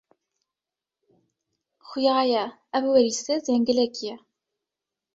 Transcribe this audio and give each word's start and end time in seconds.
Xuya 1.87 2.17
ye, 2.31 2.43
ev 2.75 2.83
werîsê 2.93 3.35
zengilekî 3.45 4.03
ye. 4.09 4.15